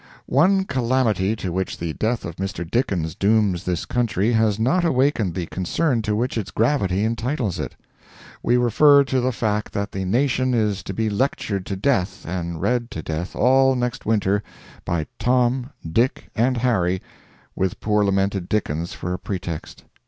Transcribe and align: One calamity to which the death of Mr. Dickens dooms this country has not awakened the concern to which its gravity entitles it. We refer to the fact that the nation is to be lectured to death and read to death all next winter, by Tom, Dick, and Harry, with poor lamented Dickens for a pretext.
One 0.25 0.63
calamity 0.63 1.35
to 1.35 1.51
which 1.53 1.77
the 1.77 1.93
death 1.93 2.25
of 2.25 2.37
Mr. 2.37 2.67
Dickens 2.67 3.13
dooms 3.13 3.65
this 3.65 3.85
country 3.85 4.31
has 4.33 4.57
not 4.57 4.83
awakened 4.83 5.35
the 5.35 5.45
concern 5.45 6.01
to 6.01 6.15
which 6.15 6.39
its 6.39 6.49
gravity 6.49 7.03
entitles 7.03 7.59
it. 7.59 7.75
We 8.41 8.57
refer 8.57 9.03
to 9.03 9.21
the 9.21 9.31
fact 9.31 9.73
that 9.73 9.91
the 9.91 10.03
nation 10.03 10.55
is 10.55 10.81
to 10.85 10.93
be 10.95 11.07
lectured 11.07 11.67
to 11.67 11.75
death 11.75 12.25
and 12.27 12.59
read 12.59 12.89
to 12.89 13.03
death 13.03 13.35
all 13.35 13.75
next 13.75 14.03
winter, 14.03 14.41
by 14.85 15.05
Tom, 15.19 15.69
Dick, 15.87 16.31
and 16.35 16.57
Harry, 16.57 16.99
with 17.55 17.79
poor 17.79 18.03
lamented 18.03 18.49
Dickens 18.49 18.93
for 18.93 19.13
a 19.13 19.19
pretext. 19.19 19.83